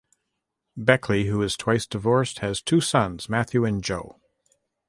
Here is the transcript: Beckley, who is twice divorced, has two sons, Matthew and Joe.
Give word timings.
Beckley, 0.75 1.27
who 1.27 1.43
is 1.43 1.55
twice 1.55 1.85
divorced, 1.85 2.39
has 2.39 2.59
two 2.59 2.81
sons, 2.81 3.29
Matthew 3.29 3.65
and 3.65 3.83
Joe. 3.83 4.19